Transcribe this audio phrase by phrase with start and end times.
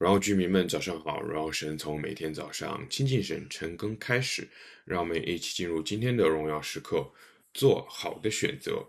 [0.00, 4.48] 然后居民们早上好，然后神从每天早上亲近神、晨更开始，
[4.86, 7.12] 让我们一起进入今天的荣耀时刻，
[7.52, 8.82] 做好的选择。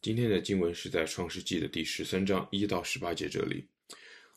[0.00, 3.66] 今天的经文是在创世纪的第十三章一到十八节这里。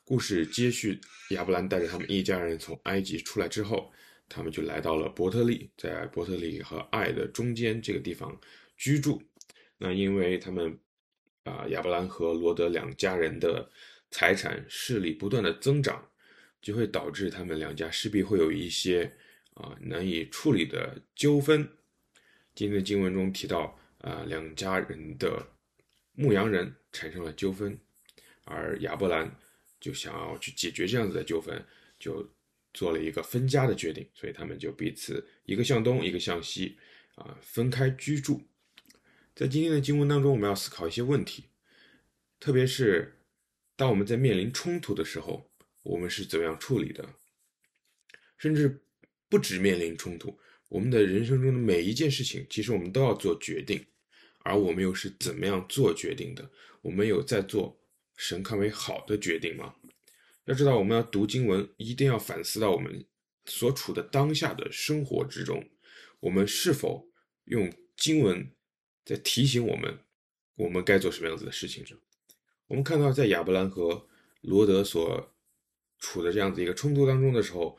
[0.03, 3.89] 故事接续，亚伯兰带着他们一家人从埃及出来之后，
[4.27, 8.37] 他们就来到了伯特利，在伯特利和爱的中间这个地方
[8.75, 9.23] 居住。
[9.77, 10.77] 那因为他们
[11.45, 13.71] 啊，亚伯兰和罗德两家人的。
[14.13, 16.07] 财产势力不断的增长，
[16.61, 19.11] 就会导致他们两家势必会有一些
[19.55, 21.67] 啊难以处理的纠纷。
[22.53, 25.43] 今天的经文中提到啊，两家人的
[26.11, 27.75] 牧羊人产生了纠纷，
[28.43, 29.35] 而亚伯兰
[29.79, 31.65] 就想要去解决这样子的纠纷，
[31.97, 32.31] 就
[32.71, 36.77] 做了一个分家的决定，所以他们就彼此一个向东，一个向西，
[37.15, 38.43] 啊，分开居住。
[39.33, 41.45] 在今天的经文当中，我们要思考一些问题，
[42.39, 43.17] 特别是。
[43.83, 45.51] 当我们在面临冲突的时候，
[45.81, 47.05] 我们是怎么样处理的？
[48.37, 48.81] 甚至
[49.27, 53.85] 不止面临冲突，我们的人生中的每一件事情，其实我们都要做决定，
[54.39, 56.49] 而我们又是怎么样做决定的？
[56.81, 57.77] 我们有在做
[58.15, 59.75] 神看为好的决定吗？
[60.45, 63.05] 要知道，我们要读经文，一定要反思到我们
[63.43, 65.69] 所处的当下的生活之中，
[66.21, 67.05] 我们是否
[67.47, 68.49] 用经文
[69.03, 69.99] 在提醒我们，
[70.55, 71.83] 我们该做什么样子的事情？
[72.73, 74.07] 我们看到，在亚伯兰和
[74.41, 75.31] 罗德所
[75.99, 77.77] 处的这样子一个冲突当中的时候，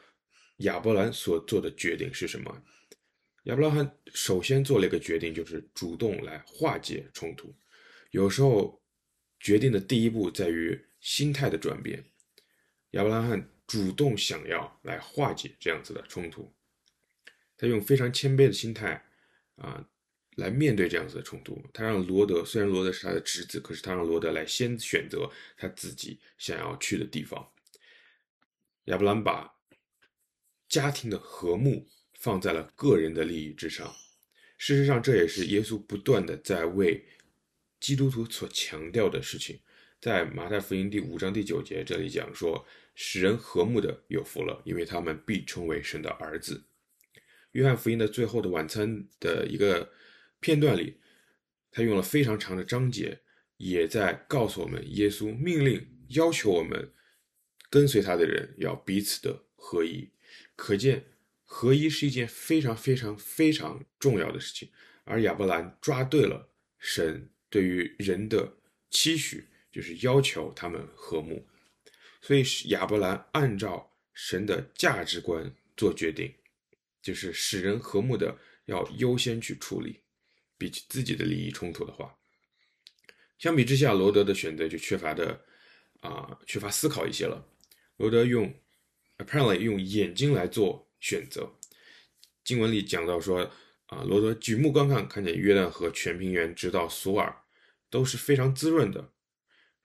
[0.59, 2.63] 亚伯兰所做的决定是什么？
[3.47, 7.53] 亚伯拉罕首先做了一个决定，就是主动来化解冲突。
[8.13, 8.81] 有时候，
[9.41, 12.05] 决定的第一步在于心态的转变。
[12.91, 16.55] 亚伯拉罕主动想要来化解这样子的冲突，
[17.57, 19.05] 他用非常谦卑的心态
[19.57, 19.89] 啊。
[20.37, 27.49] 来面对这样子的冲突，他让罗德，虽然罗德是他的侄子，可是他让罗德来先选择他自己想要去的地方。
[28.87, 29.55] 亚伯兰把
[30.69, 31.87] 家庭的和睦
[32.19, 33.95] 放在了个人的利益之上。
[34.59, 37.05] 事实上，这也是耶稣不断的在为
[37.79, 39.61] 基督徒所强调的事情。
[40.01, 46.65] 在马太福音第五章第九节这里讲说：“使人和睦的有福了，因为他们必称为神的儿子。”
[47.53, 49.93] 约翰福音的最后的晚餐的一个。
[50.45, 50.99] 片段里，
[51.71, 53.23] 他用了非常长的章节，
[53.57, 56.93] 也在告诉我们，耶稣命令、要求我们
[57.71, 60.11] 跟随他的人要彼此的合一。
[60.55, 61.07] 可见，
[61.45, 64.69] 合一是一件非常非常非常重要的事情。
[65.05, 68.59] 而亚伯兰抓对了神对于人的
[68.91, 71.49] 期许，就是要求他们和睦。
[72.21, 76.35] 所以，亚伯兰按照神的价值观做决定，
[77.01, 80.04] 就是使人和睦的要优先去处理。
[80.57, 82.17] 比起自己的利益冲突的话，
[83.39, 85.45] 相比之下，罗德的选择就缺乏的
[86.01, 87.47] 啊、缺乏思考一些了。
[87.97, 88.53] 罗德用
[89.19, 91.53] apparently 用眼睛来做选择。
[92.43, 93.51] 经文里讲到说
[93.87, 97.43] 啊，罗德举目观看，看见约旦河全平原直到索尔
[97.89, 99.13] 都是非常滋润的，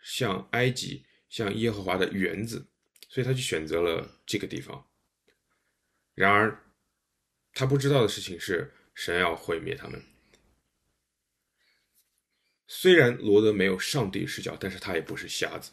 [0.02, 2.68] 像埃及，像耶和华的园子，
[3.08, 4.88] 所以他就选择了这个地方。
[6.16, 6.74] 然而，
[7.54, 10.04] 他不知道的事情是，神要毁灭他们。
[12.72, 15.72] 虽然罗德没有上帝视角，但是他也不是瞎子。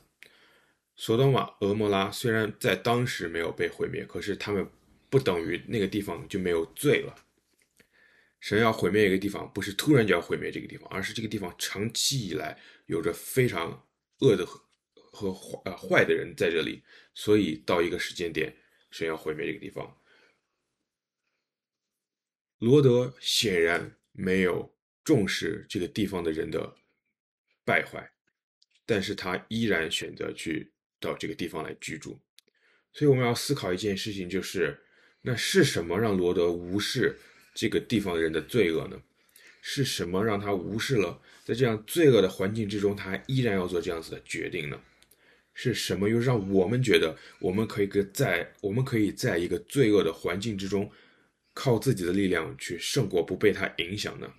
[0.97, 4.67] 索多玛、俄摩拉虽然在当时没有被毁灭，可是他们
[5.11, 7.15] 不等于那个地方就没有罪了。
[8.41, 13.87] 神要毁灭一个地方，不是突然就要毁灭这个地方，而是这个地方长期以来有着非常
[14.21, 16.83] 恶的和坏呃坏的人在这里，
[17.13, 18.57] 所以到一个时间点，
[18.91, 19.95] 神要毁灭这个地方。
[22.59, 24.75] 罗德显然没有
[25.05, 26.75] 重视这个地方的人的。
[27.67, 28.09] 败坏，
[28.87, 32.19] 但是他依然选择去到这个地方来居住，
[32.93, 34.79] 所以我们要思考一件事情，就是
[35.21, 37.19] 那是什么让罗德无视
[37.55, 39.03] 这个地方人的罪恶呢？
[39.61, 44.81] 是什么让他无视了在这样罪恶的环境之中，他依然要做这样子的决定呢？
[45.53, 50.89] 是什么又让我们觉得我们可以跟在我们可以在一个罪恶的环境之中，
[51.53, 54.33] 靠自己的力量去胜过，不被他影响呢？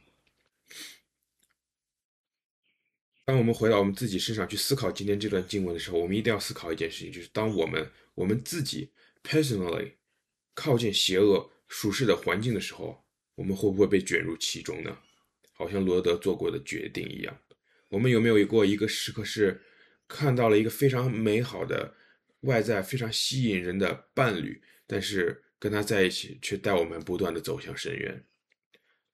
[3.28, 7.86] 当我们回到我们自己身上去思考今天这段经文的时候，我们一定要思考一件事情，就是当我们
[8.16, 8.90] 我们自己
[9.22, 9.92] personally
[10.54, 13.04] 靠近邪恶属世的环境的时候，
[13.36, 14.98] 我们会不会被卷入其中呢？
[15.52, 17.38] 好像罗德做过的决定一样。
[17.90, 19.62] 我们有没有过一个时刻是
[20.08, 21.96] 看到了一个非常美好的
[22.42, 28.24] 外在非常吸引人的伴侣，但是跟他在一起却带我们不断的走向深渊？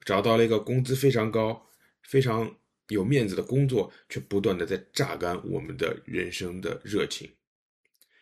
[0.06, 1.68] 找到了一个工资非常高、
[2.04, 2.56] 非常。
[2.94, 7.30] 有面子的工作，却不断的在榨干我们的人生的热情，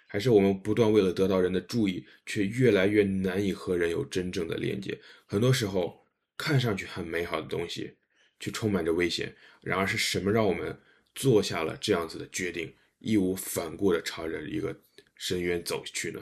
[0.07, 5.00] 还是我们不断为了得到人的注意，却越来越难以和人有真正的连接？
[5.25, 6.06] 很多时候，
[6.38, 7.95] 看上去很美好的东西，
[8.39, 9.35] 却充满着危险。
[9.62, 10.79] 然而是什么让我们
[11.13, 14.81] 做下了这样子的决定，义无反顾地朝着一个
[15.15, 16.19] 深渊走去呢？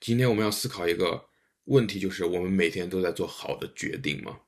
[0.00, 1.28] 今天我们要思考一个
[1.66, 4.40] 问题，就是我们每天都在做好的决定吗？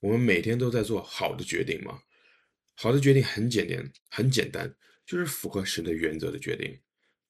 [0.00, 2.00] 我们每天都在做好的决定吗？
[2.74, 4.72] 好的决定很简单，很简单，
[5.04, 6.78] 就是符合神的原则的决定。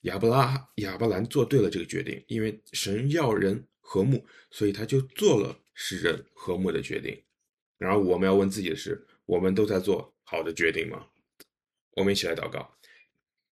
[0.03, 7.23] 亚伯拉亚伯兰做对了这个决定，因为神要人和睦，所以他就做了使人和睦的决定。
[7.79, 11.06] 然而，我们要问自己的是：我们都在做好的决定吗？
[11.93, 12.76] 我们一起来祷告，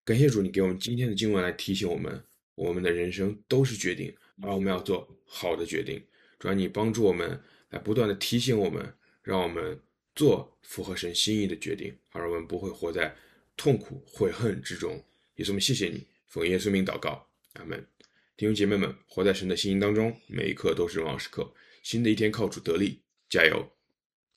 [0.04, 2.24] 感谢主，你给我们今天的经文来提醒我们。
[2.56, 6.02] 我们的人生都是决定，而我们要做好的决定。
[6.40, 9.81] 主啊，你帮助我们来不断的提醒我们，让我们
[10.16, 13.13] 做符合神心意的决定，而我们不会活在
[13.57, 15.04] 痛苦悔恨之中。
[15.36, 17.86] 也是我们谢谢你，奉耶稣名祷告，阿门。
[18.38, 21.51] 弟兄姐妹们，活在神的心意当中，每一刻都是荣耀时刻。
[21.81, 23.68] 新的一天靠主得力，加油！